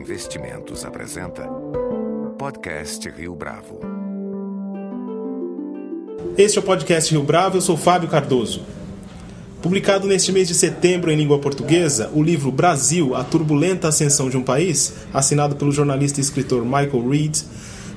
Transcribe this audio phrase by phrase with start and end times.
[0.00, 1.46] Investimentos apresenta
[2.38, 3.80] Podcast Rio Bravo.
[6.38, 8.62] Este é o Podcast Rio Bravo, eu sou Fábio Cardoso.
[9.60, 14.38] Publicado neste mês de setembro em língua portuguesa, o livro Brasil, a turbulenta ascensão de
[14.38, 17.36] um país, assinado pelo jornalista e escritor Michael Reed,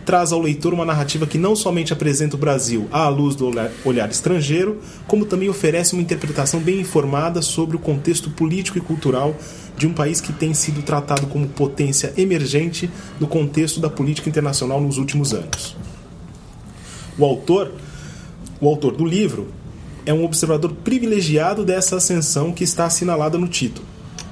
[0.06, 3.50] traz ao leitor uma narrativa que não somente apresenta o Brasil à luz do
[3.86, 9.36] olhar estrangeiro, como também oferece uma interpretação bem informada sobre o contexto político e cultural
[9.78, 14.80] de um país que tem sido tratado como potência emergente no contexto da política internacional
[14.80, 15.76] nos últimos anos.
[17.18, 17.72] O autor,
[18.60, 19.48] o autor do livro,
[20.06, 23.86] é um observador privilegiado dessa ascensão que está assinalada no título.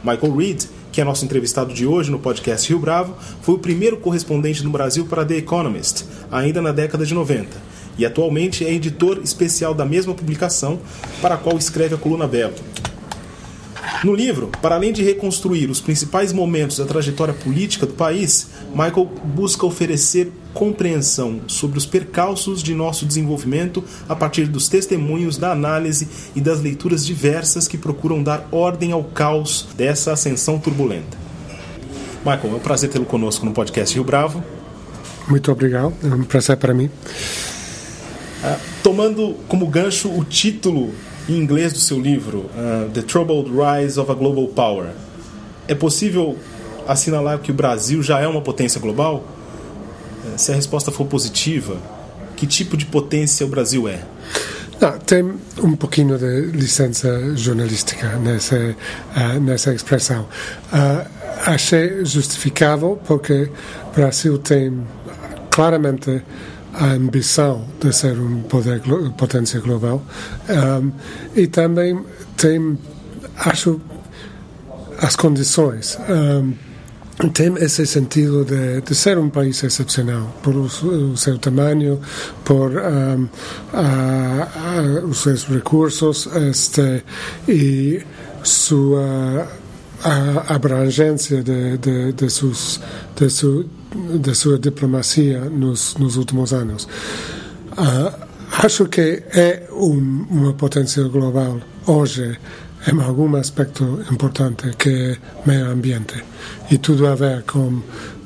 [0.03, 3.97] Michael Reed que é nosso entrevistado de hoje no podcast Rio Bravo, foi o primeiro
[3.97, 7.47] correspondente no Brasil para The Economist, ainda na década de 90,
[7.97, 10.79] e atualmente é editor especial da mesma publicação,
[11.21, 12.55] para a qual escreve a coluna Belo.
[14.03, 19.07] No livro, para além de reconstruir os principais momentos da trajetória política do país, Michael
[19.23, 26.07] busca oferecer compreensão sobre os percalços de nosso desenvolvimento a partir dos testemunhos, da análise
[26.35, 31.15] e das leituras diversas que procuram dar ordem ao caos dessa ascensão turbulenta.
[32.25, 34.43] Michael, é um prazer tê-lo conosco no podcast Rio Bravo.
[35.27, 36.89] Muito obrigado, é um prazer para mim.
[38.43, 40.91] Ah, tomando como gancho o título
[41.29, 44.89] em inglês do seu livro, uh, The Troubled Rise of a Global Power,
[45.67, 46.37] é possível
[46.87, 49.23] assinalar que o Brasil já é uma potência global?
[50.25, 51.77] Eh, se a resposta for positiva,
[52.35, 54.01] que tipo de potência o Brasil é?
[54.79, 55.23] Não, tem
[55.61, 60.27] um pouquinho de licença jornalística nessa, uh, nessa expressão.
[60.73, 61.07] Uh,
[61.45, 63.47] achei justificável porque
[63.91, 64.81] o Brasil tem
[65.51, 66.23] claramente
[66.73, 68.81] a ambição de ser um poder,
[69.17, 70.03] potência global
[70.49, 70.91] um,
[71.35, 72.03] e também
[72.37, 72.77] tem,
[73.37, 73.79] acho,
[74.99, 75.97] as condições.
[76.09, 76.53] Um,
[77.29, 81.99] tem esse sentido de, de, ser um país excepcional por o, o seu tamanho,
[82.43, 83.27] por um,
[83.73, 87.03] a, a, os seus recursos este,
[87.47, 88.01] e
[88.43, 89.47] sua
[90.03, 92.81] a abrangência de, de, de, sus,
[93.15, 93.65] de, su,
[93.95, 96.87] de sua diplomacia nos, nos últimos anos.
[97.71, 98.13] Uh,
[98.63, 102.37] acho que é um, uma potência global hoje
[102.91, 106.23] em algum aspecto importante que é meio ambiente.
[106.69, 107.81] E tudo a ver com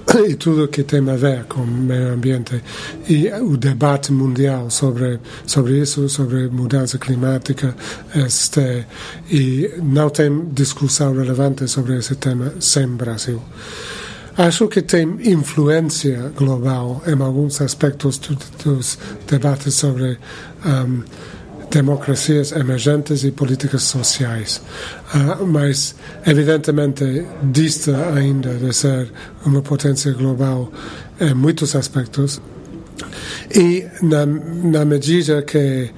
[0.29, 2.63] e tudo que tem a ver com o meio ambiente.
[3.09, 7.75] E o debate mundial sobre sobre isso sobre mudança climática
[8.15, 8.85] este
[9.29, 13.41] e não tem discussão relevante sobre esse tema sem Brasil
[14.37, 18.19] acho que tem influência global em alguns aspectos
[18.63, 18.97] dos
[19.27, 20.17] debates sobre
[20.65, 21.03] um,
[21.71, 24.61] democracias emergentes e políticas sociais.
[25.13, 29.11] Uh, mas, evidentemente, dista ainda de ser
[29.45, 30.71] uma potência global
[31.19, 32.41] em muitos aspectos.
[33.53, 35.89] E, na, na medida que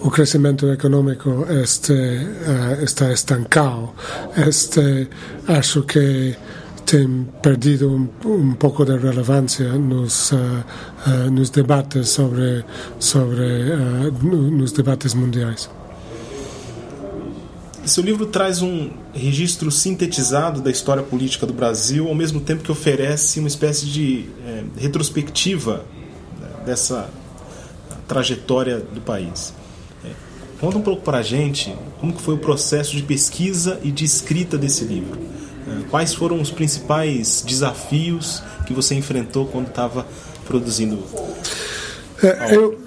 [0.00, 3.92] o crescimento econômico este, uh, está estancado,
[4.36, 5.08] este,
[5.48, 6.36] acho que
[6.84, 12.64] tem perdido um, um pouco de relevância nos, uh, uh, nos debates sobre,
[12.98, 14.12] sobre uh,
[14.50, 15.68] nos debates mundiais.
[17.86, 22.72] Seu livro traz um registro sintetizado da história política do Brasil, ao mesmo tempo que
[22.72, 25.84] oferece uma espécie de é, retrospectiva
[26.40, 27.10] né, dessa
[28.08, 29.52] trajetória do país.
[30.02, 30.08] É,
[30.58, 34.56] conta um pouco para a gente como foi o processo de pesquisa e de escrita
[34.56, 35.18] desse livro.
[35.90, 40.06] Quais foram os principais desafios que você enfrentou quando estava
[40.46, 41.02] produzindo?
[42.22, 42.78] É, eu,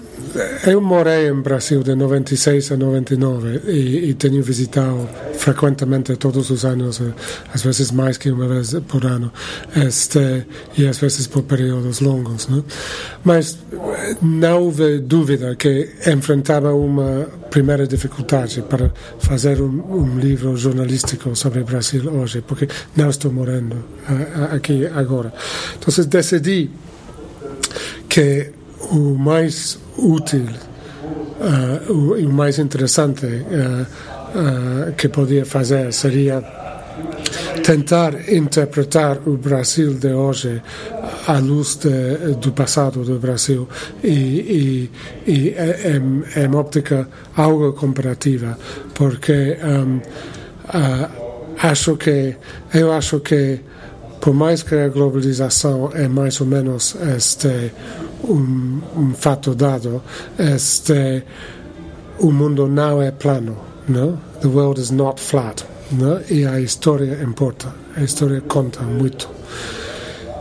[0.66, 5.08] eu morei em Brasil de 96 a 99 e, e tenho visitado
[5.48, 7.12] frequentemente todos os anos, eh,
[7.54, 9.32] às vezes mais que uma vez por ano,
[9.74, 12.48] este, e às vezes por períodos longos.
[12.48, 12.62] Não?
[13.24, 20.54] Mas eh, não houve dúvida que enfrentava uma primeira dificuldade para fazer um, um livro
[20.54, 25.32] jornalístico sobre o Brasil hoje, porque não estou morando uh, aqui agora.
[25.78, 26.70] Então decidi
[28.08, 28.52] que
[28.90, 30.46] o mais útil
[31.40, 33.86] uh, o, o, mais interessante uh,
[34.34, 36.42] uh, que podia fazer seria
[37.62, 40.62] tentar interpretar o Brasil de hoje
[41.26, 43.68] à luz de, do passado do Brasil.
[44.02, 44.90] E, e,
[45.26, 48.58] e em, em, óptica algo comparativa,
[48.94, 50.00] porque um,
[51.62, 52.36] acho que
[52.72, 53.60] eu acho que
[54.20, 57.72] por mais que a globalização é mais ou menos este
[58.24, 60.02] um, um fato dado,
[60.38, 61.22] este
[62.18, 63.56] o mundo não é plano,
[63.88, 64.18] não?
[64.40, 66.20] The world is not flat, não?
[66.30, 69.28] E a história importa, a história conta muito.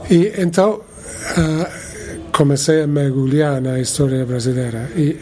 [0.09, 5.17] E então uh, comecei a mergulhar na história brasileira e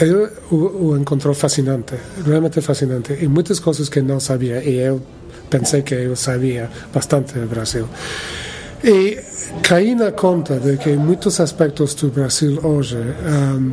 [0.00, 1.94] ele o, o encontrou fascinante,
[2.24, 5.00] realmente fascinante, e muitas coisas que não sabia, e eu
[5.50, 7.88] pensei que eu sabia bastante do Brasil.
[8.84, 9.18] E
[9.62, 13.72] caí na conta de que muitos aspectos do Brasil hoje um,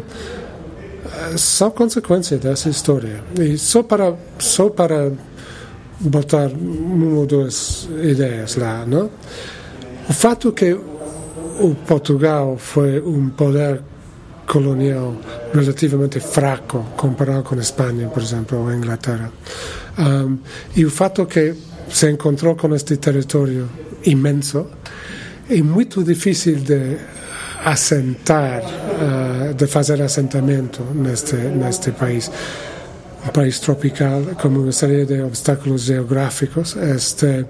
[1.38, 3.24] são consequência dessa história.
[3.40, 5.12] E só para, só para
[6.00, 9.10] botar uma ou duas ideias lá, não?
[10.10, 13.82] O fato que o Portugal foi um poder
[14.46, 15.16] colonial
[15.54, 19.32] relativamente fraco comparado com a Espanha, por exemplo, ou a Inglaterra.
[19.98, 20.38] Um,
[20.76, 21.56] e o fato que
[21.90, 23.70] se encontrou com este território
[24.06, 24.68] imenso
[25.50, 26.98] é muito difícil de
[27.64, 32.32] assentar, uh, de fazer assentamento neste, neste país
[33.26, 37.46] um país tropical com uma série de obstáculos geográficos este,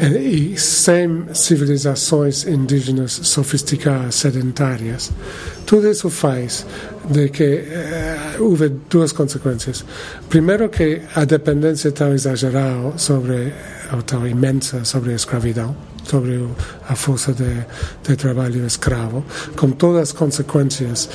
[0.00, 5.10] e sem civilizações indígenas sofisticadas, sedentárias.
[5.66, 6.64] Tudo isso faz
[7.10, 7.64] de que
[8.38, 9.84] uh, houve duas consequências.
[10.28, 13.52] Primeiro que a dependência tão exagerada sobre,
[13.92, 15.74] ou tão imensa sobre a escravidão,
[16.04, 16.46] sobre
[16.88, 17.64] a força de,
[18.02, 19.24] de trabalho escravo,
[19.56, 21.08] com todas as consequências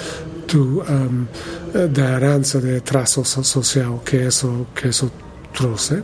[0.47, 1.27] do, um,
[1.89, 5.11] da herança de traço social que isso, que isso
[5.53, 6.03] trouxe.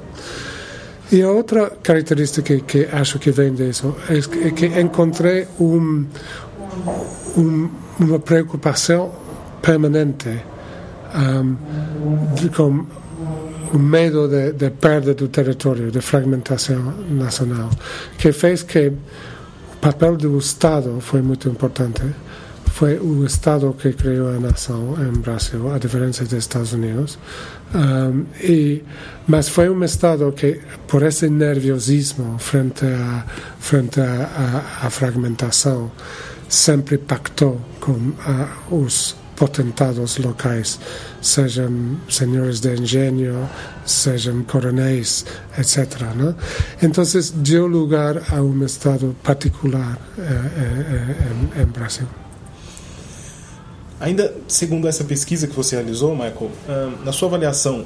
[1.11, 6.05] E a outra característica que, acho que vem disso é que encontrei um,
[7.37, 7.69] um,
[7.99, 9.11] uma preocupação
[9.61, 10.41] permanente
[11.15, 11.55] um,
[12.55, 12.85] com
[13.73, 17.69] o medo de, perda do território, de fragmentação nacional,
[18.17, 22.03] que fez que o papel do Estado foi muito importante
[22.73, 27.19] foi o Estado que criou a nação em Brasil, a diferença dos Estados Unidos.
[27.75, 28.83] Um, e,
[29.27, 33.25] mas foi um Estado que, por esse nerviosismo frente à
[33.59, 35.91] frente a, a, a, fragmentação,
[36.49, 40.79] sempre pactou com uh, os potentados locais,
[41.21, 43.49] sejam senhores de engenho,
[43.85, 45.25] sejam coronéis,
[45.57, 46.01] etc.
[46.15, 46.35] Não?
[46.81, 47.03] Então,
[47.35, 52.07] deu lugar a um Estado particular uh, uh, em, em Brasil.
[53.99, 56.51] Ainda segundo essa pesquisa que você realizou, Michael,
[57.05, 57.85] na sua avaliação,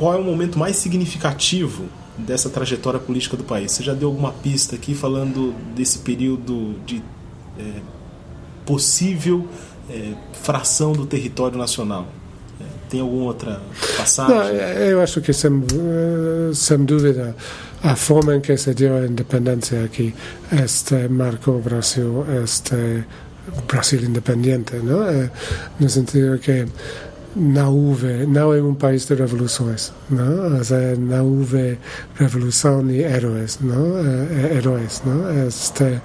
[0.00, 1.84] qual é o momento mais significativo
[2.16, 3.72] dessa trajetória política do país?
[3.72, 7.02] Você já deu alguma pista aqui falando desse período de
[7.58, 7.82] é,
[8.64, 9.46] possível
[9.90, 12.06] é, fração do território nacional?
[12.60, 13.60] É, tem alguma outra
[13.96, 14.36] passagem?
[14.36, 15.52] Não, eu acho que, sem,
[16.54, 17.34] sem dúvida,
[17.82, 20.14] a forma em que se deu a independência aqui
[20.52, 23.04] este marcou o Brasil, este
[23.66, 25.02] Brasil independiente, não?
[25.02, 25.30] É,
[25.78, 26.66] no sentido que
[27.36, 30.62] não houve, não é um país de revoluções, não?
[30.64, 31.78] Seja, não houve
[32.16, 33.98] revolução e heróis, não?
[33.98, 35.46] É, é, heróis, não?
[35.46, 36.00] Este,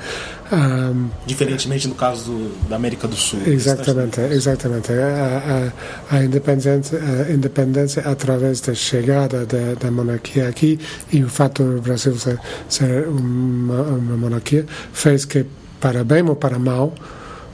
[0.51, 3.39] um, Diferentemente no caso do, da América do Sul.
[3.47, 4.91] Exatamente, exatamente.
[4.91, 5.71] A,
[6.11, 10.79] a, a, independência, a independência através da chegada da, da monarquia aqui
[11.11, 12.39] e o fato do Brasil ser,
[12.69, 15.45] ser uma, uma monarquia fez que,
[15.79, 16.93] para bem ou para mal,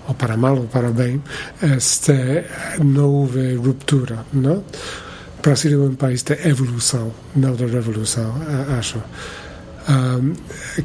[0.07, 1.21] ou para mal ou para bem,
[1.61, 2.45] este,
[2.83, 4.25] não houve ruptura.
[4.33, 4.63] Não?
[5.39, 8.35] O Brasil é um país de evolução, não de revolução,
[8.77, 9.01] acho.
[9.89, 10.35] Um,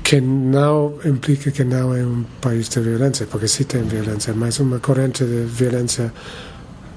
[0.02, 4.58] que não implica que não é um país de violência, porque sim tem violência, mas
[4.58, 6.10] uma corrente de violência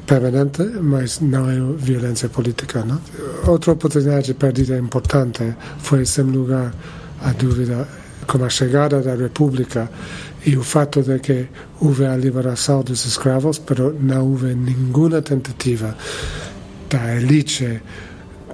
[0.07, 2.85] permanente, mas não é violência política.
[2.85, 3.01] Não?
[3.45, 6.73] Outra oportunidade perdida importante foi, sem lugar
[7.21, 7.85] a dúvida,
[8.29, 9.89] com a chegada da República
[10.45, 11.47] e o fato de que
[11.81, 15.97] houve a liberação dos escravos, mas não houve nenhuma tentativa
[16.89, 17.81] da elite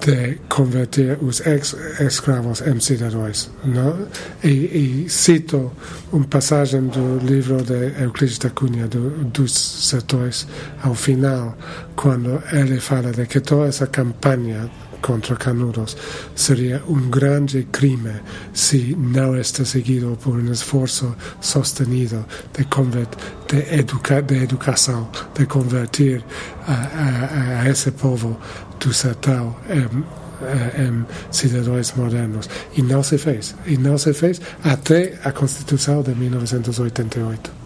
[0.00, 3.50] de converter os ex-escravos em cidadãos.
[3.64, 4.06] Não?
[4.42, 5.72] E, e, cito
[6.12, 10.46] uma passagem do livro de Euclides da Cunha, do, dos setores,
[10.82, 11.56] ao final,
[11.94, 14.70] quando ele fala de que toda essa campanha
[15.02, 15.96] contra Canudos
[16.34, 18.20] seria um grande crime
[18.52, 22.64] se não está seguido por um esforço sostenido de,
[23.48, 26.24] de, educa, de educação, de converter
[26.66, 27.68] a, a, a
[28.78, 29.56] do sertão
[30.78, 32.48] em cidadãos modernos.
[32.76, 33.54] E não se fez.
[33.66, 37.65] E não se fez até a Constituição de 1988.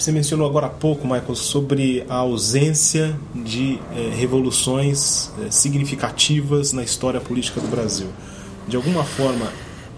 [0.00, 6.82] Você mencionou agora há pouco, Michael, sobre a ausência de eh, revoluções eh, significativas na
[6.82, 8.06] história política do Brasil.
[8.66, 9.52] De alguma forma,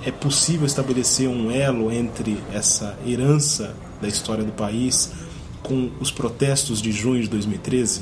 [0.05, 5.13] é possível estabelecer um elo entre essa herança da história do país
[5.63, 8.01] com os protestos de junho de 2013?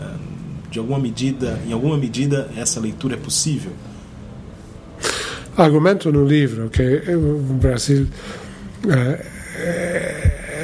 [0.00, 0.04] Eh,
[0.70, 3.72] de alguma medida, em alguma medida, essa leitura é possível?
[5.54, 6.82] argumento no livro que
[7.14, 8.08] o Brasil
[8.88, 9.26] é,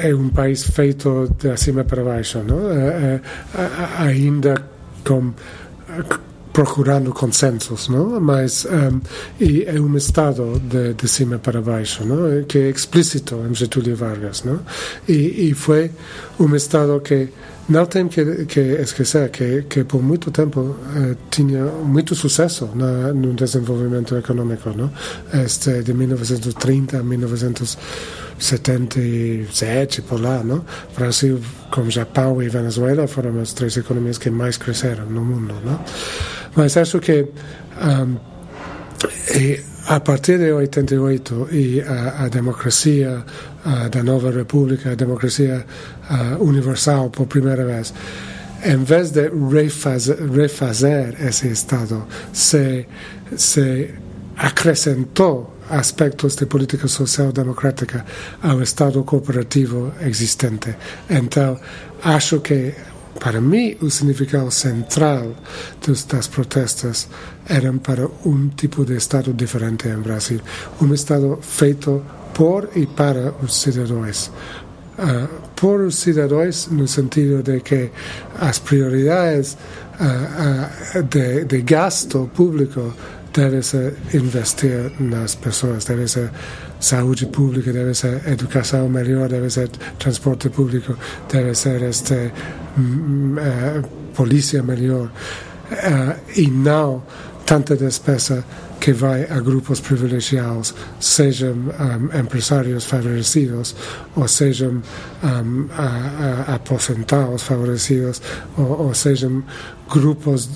[0.01, 2.71] é um país feito de cima para baixo, não?
[2.71, 3.21] É, é,
[3.97, 4.55] ainda
[5.05, 5.33] com
[6.53, 8.19] procurando consensos, não?
[8.19, 8.99] Mas um,
[9.39, 12.43] e é um estado de, de cima para baixo, não?
[12.43, 14.59] Que é explícito em Getúlio Vargas, não?
[15.07, 15.91] E, e foi
[16.39, 17.29] um estado que
[17.69, 23.13] não tem que, que esquecer que, que por muito tempo uh, tinha muito sucesso na,
[23.13, 24.91] no desenvolvimento econômico, não?
[25.31, 27.03] Este de 1930 a
[28.39, 30.63] 1977 por lá, não?
[30.97, 31.39] Brasil,
[31.71, 35.79] como Japão e Venezuela foram as três economias que mais cresceram no mundo, não?
[36.55, 37.27] Mas acho que
[37.81, 38.17] um,
[39.35, 43.23] e a partir de 88 e a, a democracia
[43.65, 45.65] a, da nova república, a democracia
[46.09, 47.93] a, universal por primeira vez,
[48.63, 52.85] em vez de refazer, refazer esse Estado, se,
[53.35, 53.93] se
[54.37, 58.05] acrescentou aspectos de política social democrática
[58.41, 60.75] ao Estado cooperativo existente.
[61.09, 61.59] Então,
[62.03, 62.73] acho que
[63.19, 65.35] para mim, o significado central
[66.07, 67.09] das protestas
[67.47, 70.39] eram para um tipo de Estado diferente em Brasil.
[70.81, 72.01] Um Estado feito
[72.33, 74.31] por e para os cidadãos.
[74.97, 77.91] Uh, por os cidadãos, no sentido de que
[78.39, 79.57] as prioridades
[79.99, 82.93] uh, uh, de, de gasto público
[83.33, 86.31] devem ser investir nas pessoas, deve ser
[86.79, 90.97] saúde pública, deve ser educação melhor, deve ser transporte público,
[91.31, 95.11] deve ser este, uh, polícia melhor.
[95.71, 97.03] Uh, e não
[97.45, 98.43] tanta despesa
[98.79, 103.75] que vai a grupos privilegiados, sejam um, empresários favorecidos
[104.15, 104.81] ou sejam
[105.23, 105.67] um,
[106.47, 108.21] aposentados favorecidos
[108.57, 109.43] ou, ou sejam
[109.89, 110.49] grupos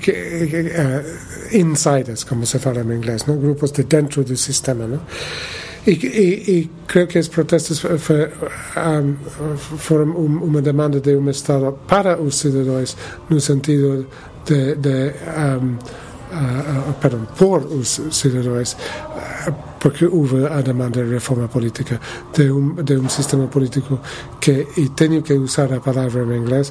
[0.00, 3.36] que, uh, insiders, como se fala em inglês, não?
[3.36, 4.86] grupos de dentro do sistema.
[4.86, 5.00] Não?
[5.86, 7.80] E, e, e, creio que as protestas
[9.78, 12.96] foram uma demanda de um Estado para os cidadãos,
[13.30, 14.06] no sentido
[14.44, 15.14] de, de
[15.58, 15.78] um,
[16.36, 21.98] uh, perdão, por os cidadãos, uh, porque houve a demanda de reforma política
[22.34, 23.98] de um, de um sistema político
[24.38, 26.70] que, e tenho que usar a palavra em inglês,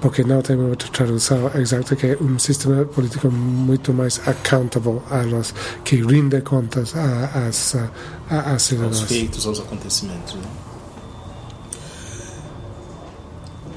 [0.00, 5.22] porque não tenho outra tradução exata, que é um sistema político muito mais accountable a
[5.22, 7.76] los que rinde contas às
[8.28, 9.00] a, a, cidadãos.
[9.00, 10.34] Aos feitos, aos acontecimentos.
[10.34, 10.42] Né?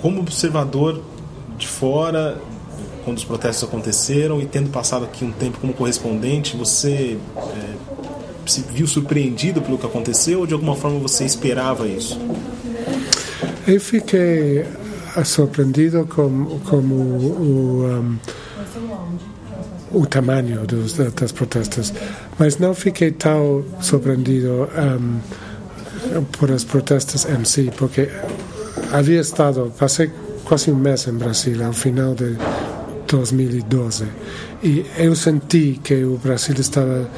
[0.01, 1.01] Como observador
[1.57, 2.41] de fora,
[3.03, 7.75] quando os protestos aconteceram e tendo passado aqui um tempo como correspondente, você é,
[8.45, 12.19] se viu surpreendido pelo que aconteceu ou de alguma forma você esperava isso?
[13.67, 14.65] Eu fiquei
[15.23, 18.17] surpreendido com, com o, o, um,
[19.91, 21.93] o tamanho dos, das protestas,
[22.37, 28.09] mas não fiquei tão surpreendido um, por as protestas em si, porque
[28.91, 30.11] havia estado, passei
[30.43, 32.37] quase um mês em Brasília, ao final de
[33.07, 34.05] 2012.
[34.63, 37.09] E eu senti que o Brasil estava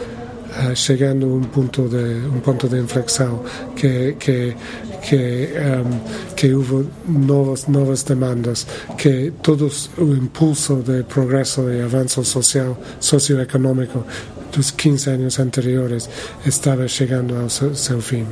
[0.75, 3.43] chegando a um ponto de um ponto de inflexão
[3.75, 4.55] que que
[5.01, 8.67] que um, que houve novas novas demandas
[8.98, 14.05] que todos o impulso de progresso e avanço social socioeconômico
[14.51, 16.10] dos 15 anos anteriores
[16.46, 18.25] estava chegando ao seu, seu fim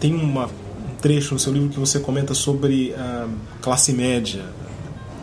[0.00, 0.48] tem uma
[1.00, 3.28] trecho no seu livro que você comenta sobre a
[3.60, 4.44] classe média,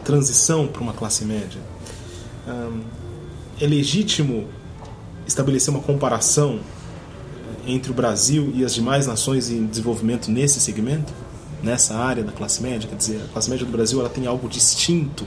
[0.03, 1.61] transição para uma classe média.
[3.59, 4.47] É legítimo
[5.25, 6.59] estabelecer uma comparação
[7.65, 11.11] entre o Brasil e as demais nações em desenvolvimento nesse segmento,
[11.61, 12.87] nessa área da classe média?
[12.87, 15.25] Quer dizer, a classe média do Brasil ela tem algo distinto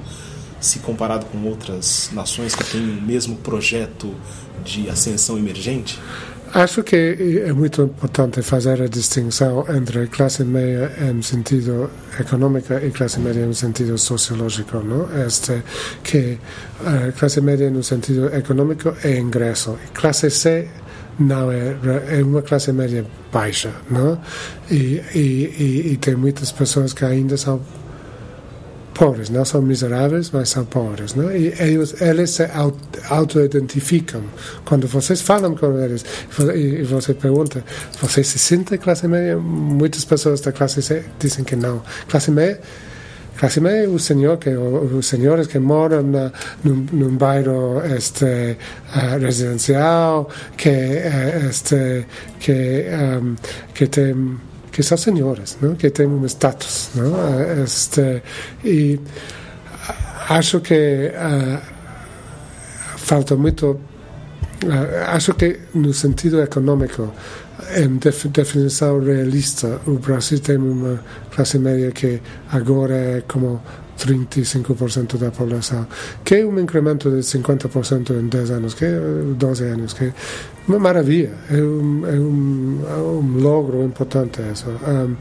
[0.60, 4.14] se comparado com outras nações que têm o mesmo projeto
[4.64, 5.98] de ascensão emergente?
[6.52, 11.88] Acho que é muito importante fazer a distinção entre classe média em sentido
[12.18, 15.08] econômico e classe média em sentido sociológico, não?
[15.24, 15.62] Este
[16.02, 16.38] que
[16.84, 20.68] a eh, classe média no sentido econômico é ingresso, classe C
[21.20, 21.76] não é
[22.08, 24.20] é uma classe média baixa, não?
[24.68, 27.60] E, e, e, e tem muitas pessoas que ainda são
[28.94, 31.30] pobres, não são miseráveis, mas são pobres, não?
[31.30, 32.48] E eles, eles se
[33.08, 34.22] auto-identificam.
[34.64, 36.04] Quando vocês falam com eles
[36.54, 37.64] e você pergunta,
[38.00, 39.36] você se sente classe média?
[39.38, 41.82] Muitas pessoas da classe C dizem que não.
[42.08, 42.60] Classe média
[43.40, 46.30] classe média é o senhor que os senhores que moram na,
[46.62, 48.26] num, num bairro este
[48.94, 50.28] uh, residencial
[50.58, 52.04] que uh, este
[52.38, 53.36] que um,
[53.72, 54.38] que tem
[54.72, 55.74] que são senhoras, não?
[55.74, 56.90] que têm um status.
[56.94, 57.62] Não?
[57.62, 58.22] Este,
[58.64, 58.98] e
[60.28, 61.60] acho que uh,
[62.96, 63.80] falta muito.
[64.64, 67.12] Uh, acho que no sentido econômico,
[67.76, 71.02] em def, definição realista, o Brasil tem uma
[71.34, 73.60] classe média que agora é como
[74.06, 75.86] 35% da população,
[76.24, 78.98] que é um incremento de 50% em 10 anos, que é
[79.36, 80.12] 12 anos, que é
[80.66, 84.68] uma maravilha, é um, é um, é um logro importante isso.
[84.68, 85.16] Um,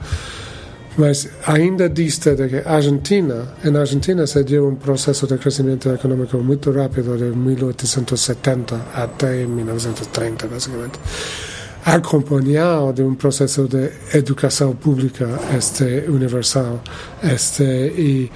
[0.98, 5.90] mas ainda dista de que a Argentina, na Argentina se deu um processo de crescimento
[5.90, 11.00] econômico muito rápido de 1870 até 1930, basicamente,
[11.86, 16.82] acompanhado de um processo de educação pública este universal,
[17.24, 18.32] este e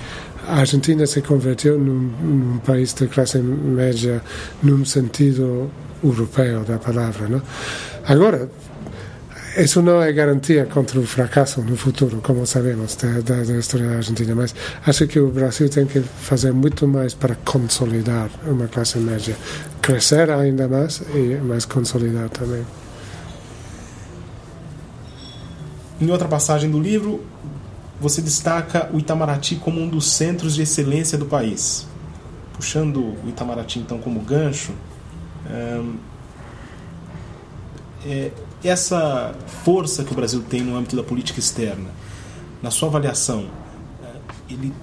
[0.47, 4.21] a Argentina se converteu num, num país de classe média
[4.61, 5.69] num sentido
[6.03, 7.41] europeu da palavra, não?
[8.05, 8.49] Agora
[9.55, 13.87] isso não é garantia contra o fracasso no futuro, como sabemos da, da, da, história
[13.87, 18.67] da Argentina, mas acho que o Brasil tem que fazer muito mais para consolidar uma
[18.67, 19.35] classe média,
[19.79, 22.65] crescer ainda mais e mais consolidar também.
[26.01, 27.23] Em outra passagem do livro,
[28.03, 31.87] você destaca o Itamaraty como um dos centros de excelência do país.
[32.53, 34.73] Puxando o Itamaraty então como gancho,
[38.05, 38.31] é,
[38.61, 39.33] essa
[39.63, 41.89] força que o Brasil tem no âmbito da política externa,
[42.61, 43.47] na sua avaliação,
[44.03, 44.73] é, ele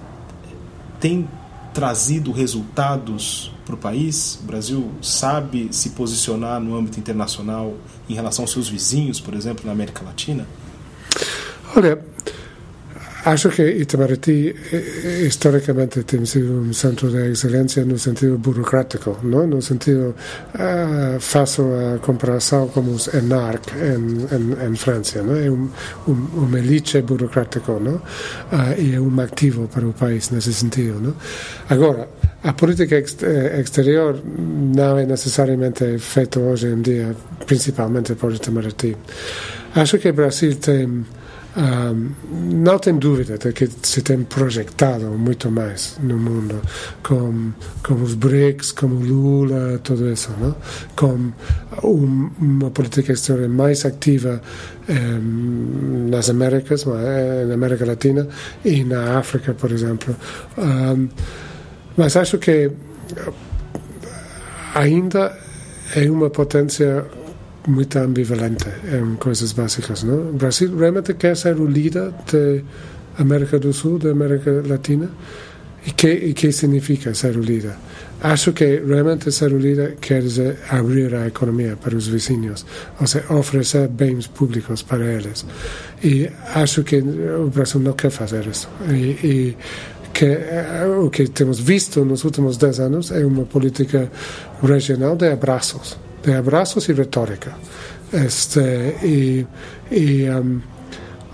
[0.99, 1.29] tem
[1.73, 4.39] trazido resultados para o país?
[4.41, 7.75] O Brasil sabe se posicionar no âmbito internacional
[8.09, 10.45] em relação aos seus vizinhos, por exemplo, na América Latina?
[11.75, 12.03] Olha,
[13.23, 14.55] Acho que Itamaraty
[15.27, 19.45] historicamente tem sido um centro de excelência no sentido burocrático, não?
[19.45, 20.15] no sentido
[20.55, 25.35] uh, faço a comparação com os ENARC em, em, em França, não?
[25.35, 25.69] é um,
[26.07, 27.95] um, um elite burocrático não?
[27.95, 30.99] Uh, e é um ativo para o país nesse sentido.
[30.99, 31.15] Não?
[31.69, 32.09] Agora,
[32.43, 38.97] a política exterior não é necessariamente feita hoje em dia, principalmente por Itamaraty.
[39.75, 41.05] Acho que o Brasil tem
[41.55, 42.11] um,
[42.63, 46.61] não tem dúvida de que se tem projetado muito mais no mundo,
[47.03, 47.51] com,
[47.83, 50.55] com os BRICS, com o Lula, tudo isso, não?
[50.95, 51.31] com
[51.83, 54.41] um, uma política exterior mais ativa
[54.87, 58.27] um, nas Américas, na América Latina
[58.63, 60.15] e na África, por exemplo.
[61.97, 62.71] mas acho que
[64.73, 65.37] ainda
[65.95, 67.05] é uma potência
[67.67, 70.03] muito ambivalente em coisas básicas.
[70.03, 70.29] Não?
[70.29, 75.09] O Brasil realmente quer ser o líder da América do Sul, da América Latina.
[75.85, 77.73] E que, e que significa ser o líder?
[78.21, 82.63] Acho que realmente ser o líder quer dizer abrir a economia para os vizinhos,
[82.99, 85.43] ou seja, oferecer bens públicos para eles.
[86.03, 88.69] E acho que o Brasil não quer fazer isso.
[88.91, 89.57] E, e
[90.13, 94.11] que eh, o que temos visto nos últimos dez anos é uma política
[94.61, 97.53] regional de abraços de abraços e retórica.
[98.13, 98.59] Este,
[99.03, 99.47] e,
[99.89, 100.61] e um,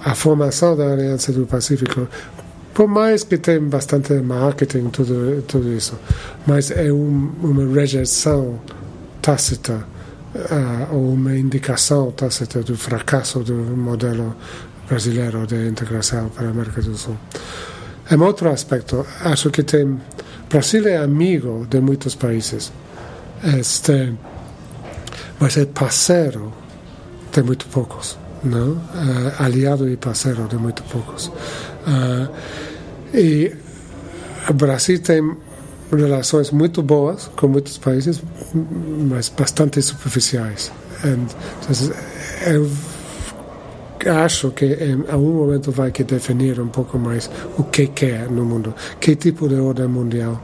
[0.04, 2.08] a formação da Aliança do Pacífico,
[2.73, 5.97] por mais que tem bastante marketing, tudo, tudo isso,
[6.45, 8.60] mas é um, uma rejeição
[9.21, 9.84] tácita
[10.36, 14.36] uh, ou uma indicação tácita do fracasso do modelo
[14.88, 17.17] brasileiro de integração para a América do Sul.
[18.10, 19.06] É outro aspecto.
[19.21, 20.00] Acho que tem.
[20.50, 22.71] Brasil é amigo de muitos países.
[23.43, 24.13] Este,
[25.39, 26.54] mas é parceiro
[27.32, 28.71] de muito poucos, não?
[28.71, 31.28] Uh, aliado e parceiro de muito poucos.
[31.28, 32.30] Uh,
[33.13, 33.54] e
[34.50, 35.36] o Brasil tem
[35.91, 38.21] relações muito boas com muitos países,
[39.10, 40.71] mas bastante superficiais.
[41.04, 41.95] Então,
[42.45, 42.69] eu
[44.23, 48.45] acho que em algum momento vai que definir um pouco mais o que quer no
[48.45, 50.41] mundo, que tipo de ordem mundial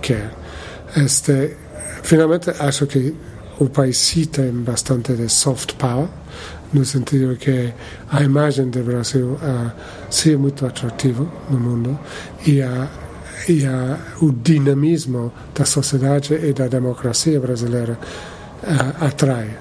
[0.00, 0.32] quer.
[0.96, 1.56] Este,
[2.02, 3.14] finalmente, acho que
[3.58, 6.08] o país sim tem bastante de soft power,
[6.72, 7.72] no sentido que
[8.10, 9.72] a imagem do Brasil uh,
[10.10, 11.98] sim é muito atrativo no mundo
[12.46, 12.88] e, a,
[13.48, 17.98] e a, o dinamismo da sociedade e da democracia brasileira
[18.62, 19.58] uh, atrai.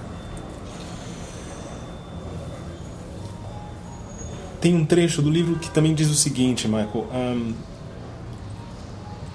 [4.60, 7.54] Tem um trecho do livro que também diz o seguinte, Michael, um,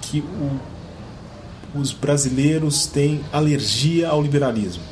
[0.01, 0.72] que o
[1.75, 4.83] os brasileiros têm alergia ao liberalismo?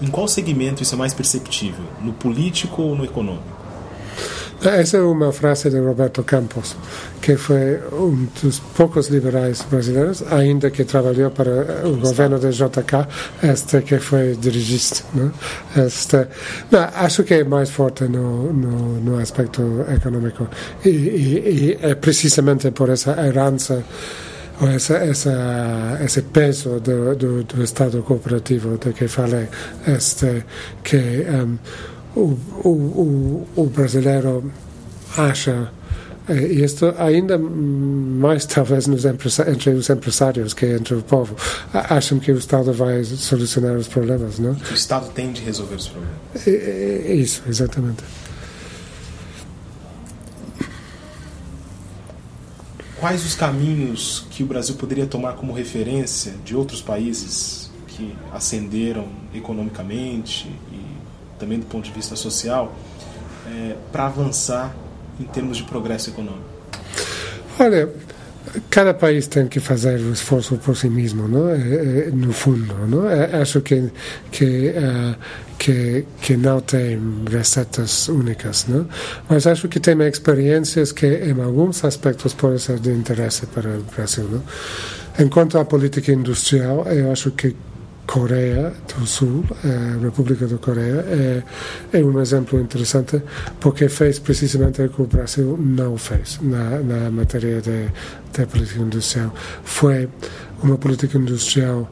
[0.00, 1.84] Em qual segmento isso é mais perceptível?
[2.00, 3.62] No político ou no econômico?
[4.64, 6.76] Essa é uma frase de Roberto Campos,
[7.20, 13.08] que foi um dos poucos liberais brasileiros, ainda que trabalhou para o governo de JK,
[13.42, 15.02] este que foi dirigista.
[15.14, 15.32] Né?
[15.84, 16.28] Este,
[16.70, 20.48] não, acho que é mais forte no, no, no aspecto econômico
[20.84, 23.82] e, e, e, é precisamente por essa herança
[24.74, 29.48] essa, essa, esse peso do, do, do, Estado cooperativo de que falei,
[29.86, 30.44] este,
[30.84, 31.58] que um,
[32.14, 32.38] o,
[32.68, 34.52] o, o, brasileiro
[35.16, 35.70] acha
[36.28, 41.34] e isto ainda mais talvez nos entre os empresários que entre o povo
[41.72, 44.52] acham que o Estado vai solucionar os problemas, não?
[44.52, 46.16] O Estado tem de resolver os problemas.
[46.46, 48.04] Isso, exatamente.
[53.02, 59.08] Quais os caminhos que o Brasil poderia tomar como referência de outros países que ascenderam
[59.34, 62.72] economicamente e também do ponto de vista social
[63.44, 64.72] é, para avançar
[65.18, 66.44] em termos de progresso econômico?
[67.58, 67.92] Olha,
[68.70, 71.48] cada país tem que fazer o esforço por si mesmo, não?
[71.48, 73.10] É, é, no fundo, não?
[73.10, 73.90] É, acho que
[74.30, 75.16] que uh,
[75.62, 76.98] que que não tem
[77.30, 78.88] receitas únicas, não?
[79.28, 83.82] Mas acho que tem experiências que, em alguns aspectos, podem ser de interesse para o
[83.94, 84.42] Brasil, não?
[85.24, 87.54] Enquanto à política industrial, eu acho que
[88.06, 91.42] Coreia do Sul, a República da Coreia, é,
[91.92, 93.22] é, um exemplo interessante
[93.60, 99.32] porque fez precisamente o que o Brasil não fez na, na matéria de política industrial.
[99.62, 100.08] Foi
[100.60, 101.88] uma política industrial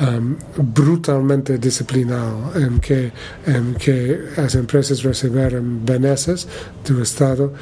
[0.00, 3.12] um, brutalmente disciplinal, em que,
[3.46, 6.46] em que as empresas receberam benesses
[6.84, 7.52] do Estado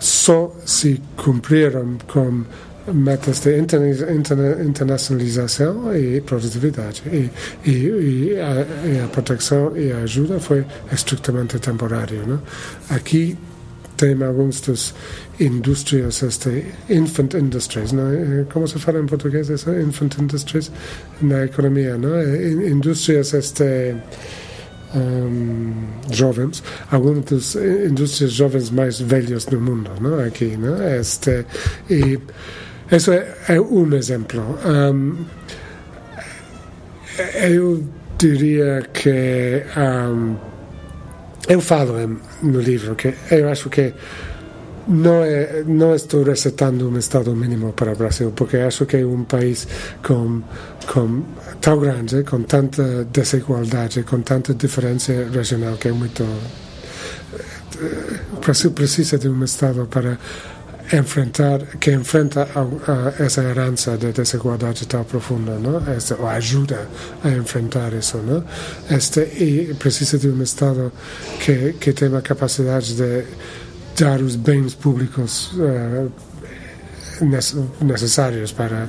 [0.00, 2.44] só se cumpriram com
[2.92, 7.02] metas de internacionalização e produtividade.
[7.06, 7.30] E,
[7.64, 12.20] e, e, a, e, a, proteção e a ajuda foi estritamente temporária.
[12.26, 12.42] Não?
[12.90, 13.38] Aqui
[13.96, 14.94] tem alguns
[15.38, 17.92] indústrias, este, infant industries?
[17.92, 18.44] É?
[18.52, 19.70] como se fala em português isso?
[19.70, 20.70] Infant industries
[21.20, 22.14] na economia, não?
[22.14, 23.94] É, indústrias este,
[24.94, 25.72] um,
[26.10, 30.18] jovens, algumas das indústrias jovens mais velhas do mundo, não?
[30.20, 30.82] aqui, não?
[30.82, 31.44] Este,
[31.90, 32.18] e
[32.90, 34.58] isso é, é um exemplo.
[34.64, 35.24] Um,
[37.42, 37.82] eu
[38.18, 40.36] diria que um,
[41.48, 43.92] eu falo no livro que eu acho que
[44.86, 49.06] não, é, não estou recetando um Estado mínimo para o Brasil, porque acho que é
[49.06, 49.66] um país
[50.02, 50.42] com,
[50.86, 51.22] com
[51.60, 56.22] tão grande, com tanta desigualdade, com tanta diferença regional, que é muito.
[58.32, 60.18] O Brasil precisa de um Estado para
[60.92, 65.82] enfrentar que enfrenta a, a, essa herança de desigualdade tão profunda, não?
[65.96, 66.88] Este, ou ajuda
[67.22, 68.44] a enfrentar isso, não?
[68.90, 70.92] Este e precisa de um Estado
[71.40, 73.24] que que tenha a capacidade de
[73.98, 76.12] dar os bens públicos uh,
[77.80, 78.88] necessários para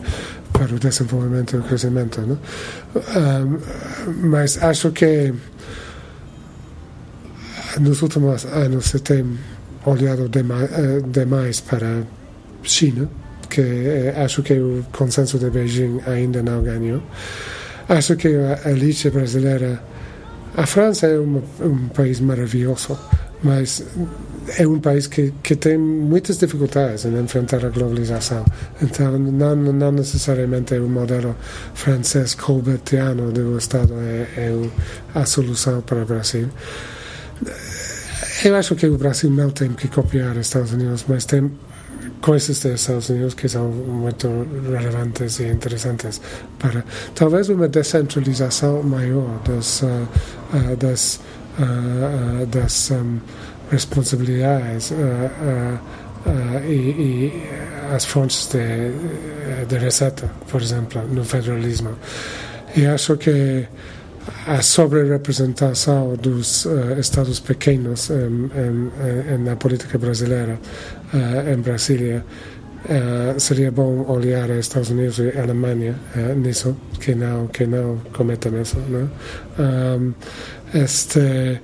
[0.51, 2.39] para o desenvolvimento e o crescimento, não?
[2.95, 3.59] Um,
[4.29, 5.33] mas acho que
[7.79, 9.37] nos últimos anos se tem
[9.85, 12.03] olhado demais, eh, para
[12.63, 13.09] China,
[13.49, 17.01] que eh, acho que o consenso de Beijing ainda não ganhou.
[17.87, 19.79] Acho que a elite brasileira.
[20.57, 22.97] A França é um, país maravilhoso,
[23.43, 23.83] mas
[24.57, 28.45] é um país que, que tem muitas dificuldades em enfrentar a globalização.
[28.81, 31.35] Então, não, não necessariamente o modelo
[31.73, 34.69] francês colbertiano do Estado é, é
[35.13, 36.47] a solução para o Brasil.
[38.45, 41.51] Eu acho que o Brasil não tem que copiar os Estados Unidos, mas tem
[42.21, 44.27] coisas dos Estados Unidos que são muito
[44.69, 46.21] relevantes e interessantes
[46.59, 46.83] para
[47.15, 51.19] talvez uma descentralização maior das uh, uh, das
[51.57, 53.17] uh, das um,
[53.71, 54.91] responsabilidades
[56.67, 57.43] e, e,
[57.95, 58.91] as fontes de,
[59.67, 61.95] de receita, por exemplo, no federalismo.
[62.75, 63.67] E acho que
[64.47, 68.49] a sobre-representação dos uh, estados pequenos um,
[69.43, 70.59] na política brasileira
[71.13, 72.25] uh, em Brasília
[72.85, 75.95] uh, seria bom olhar a Estados Unidos e Alemanha
[76.37, 79.07] nisso que não que não cometem isso né?
[79.59, 80.13] um,
[80.73, 81.61] este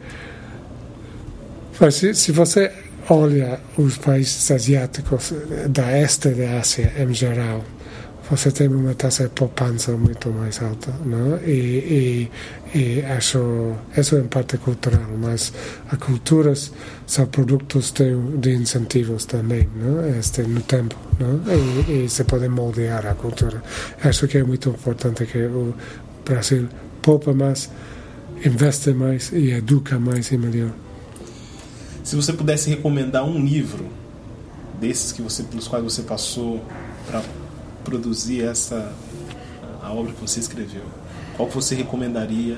[1.79, 2.71] mas se, se você
[3.09, 5.33] olha os países asiáticos
[5.67, 7.63] da este da Ásia em geral
[8.31, 11.37] você tem uma taxa de poupança muito mais alta, não?
[11.45, 12.29] E,
[12.73, 15.51] e, e acho isso em parte cultural, mas
[15.91, 16.71] as culturas
[17.05, 20.17] são produtos de, de incentivos também, não?
[20.17, 21.41] Este no tempo, não?
[21.53, 23.61] E, e se pode moldear a cultura.
[24.01, 25.75] Acho que é muito importante que o
[26.23, 26.69] Brasil
[27.01, 27.69] poupa mais,
[28.45, 30.71] investe mais e educa mais e melhor.
[32.01, 33.85] Se você pudesse recomendar um livro
[34.79, 36.63] desses que você pelos quais você passou
[37.05, 37.21] para
[37.83, 38.93] produzir essa
[39.81, 40.83] a obra que você escreveu?
[41.35, 42.57] Qual você recomendaria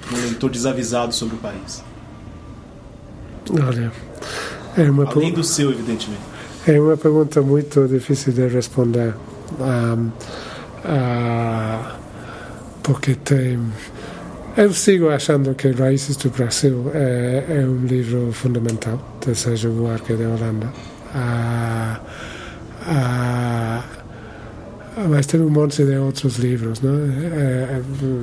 [0.00, 1.82] para um leitor desavisado sobre o país?
[3.50, 3.92] Olha,
[4.76, 6.22] é uma além do seu, evidentemente.
[6.66, 9.14] É uma pergunta muito difícil de responder.
[9.58, 10.10] Um,
[10.84, 11.92] uh,
[12.82, 13.58] porque tem.
[14.56, 20.14] Eu sigo achando que Raízes do Brasil é, é um livro fundamental de Sérgio Buarque
[20.14, 20.72] de Holanda.
[21.14, 22.31] Uh,
[25.08, 26.94] mas tem um monte de outros livros, não?
[26.94, 27.80] É,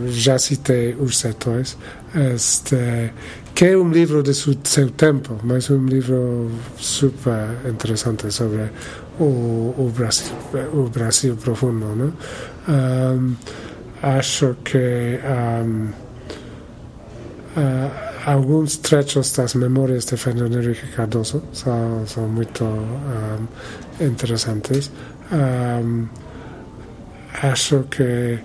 [0.07, 1.77] já citei os setores,
[2.15, 3.11] este,
[3.55, 8.69] que é um livro de seu, seu tempo, mas um livro super interessante sobre
[9.19, 10.33] o, o Brasil,
[10.73, 12.13] o Brasil profundo?
[12.67, 13.35] Um,
[14.01, 15.89] acho que um,
[17.57, 23.47] uh, alguns trechos das memórias de Fernando Henrique Cardoso são, são muito um,
[24.05, 24.91] interessantes.
[25.31, 26.07] Um,
[27.89, 28.39] que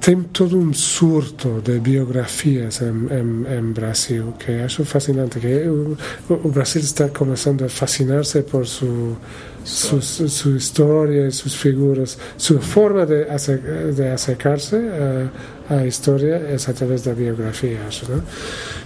[0.00, 5.96] tem todo um surto de biografias em, em, em Brasil que acho fascinante que o,
[6.28, 9.16] o, Brasil está começando a fascinar-se por su,
[9.64, 13.24] su, su, su, história suas figuras sua forma de,
[13.94, 14.76] de acercar-se
[15.68, 18.22] a história é através da biografia acho não?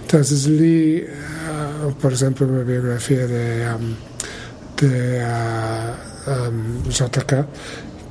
[0.05, 3.95] então li uh, por exemplo uma biografia de, um,
[4.77, 7.45] de uh, um, JK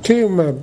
[0.01, 0.55] que é uma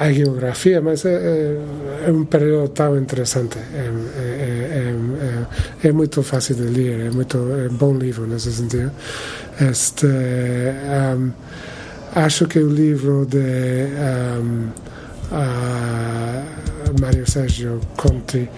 [0.00, 3.58] a geografia, mas é, é, é, um período tão interessante.
[3.58, 7.36] É, é, é, muito fácil de ler, é muito
[7.66, 8.90] é bom livro nesse sentido.
[9.60, 11.30] Este, um,
[12.14, 13.36] acho que o livro de
[14.40, 14.70] um,
[16.98, 18.48] Mário Sérgio Conti,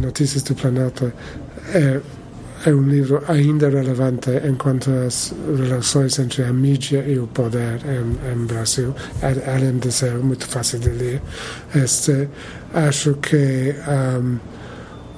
[0.00, 1.12] Notícias do Planalto,
[1.74, 2.00] é
[2.64, 8.32] é um livro ainda relevante enquanto às relações entre a mídia e o poder em,
[8.32, 11.20] em Brasil, além de ser muito fácil de ler.
[11.74, 12.28] Este,
[12.72, 14.38] acho que um,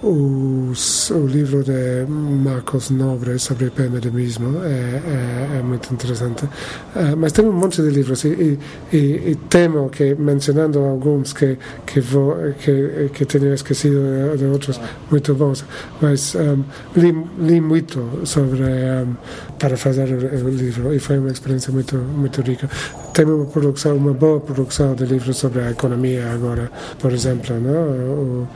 [0.03, 6.45] os, o livro de Marcos Nobre sobre epimedemismo é, é, é muito interessante.
[6.45, 8.59] Uh, mas tem um monte de livros e,
[8.93, 11.57] e, e, temo que, mencionando alguns que,
[11.87, 14.79] que, vou, que, que tenho esquecido de, outros
[15.11, 15.65] muito bons,
[16.01, 16.63] mas um,
[16.95, 19.17] li, li muito sobre um,
[19.59, 22.69] para fazer o, o, livro e foi uma experiência muito, muito rica.
[23.17, 28.47] Tem uma produção, uma boa produção de livros sobre a economia agora, por exemplo, não?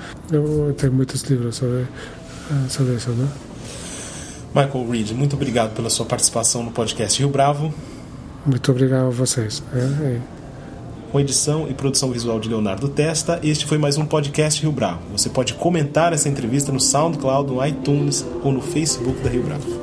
[0.75, 1.87] tem muitos livros sobre,
[2.51, 3.27] eh, sobre isso, né?
[4.55, 7.73] Michael Reed, muito obrigado pela sua participação no podcast Rio Bravo.
[8.45, 9.63] Muito obrigado a vocês.
[9.73, 10.21] É, é.
[11.11, 15.01] Com edição e produção visual de Leonardo Testa, este foi mais um podcast Rio Bravo.
[15.13, 19.80] Você pode comentar essa entrevista no SoundCloud, no iTunes ou no Facebook da Rio Bravo.